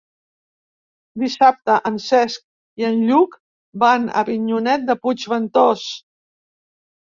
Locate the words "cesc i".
2.05-2.89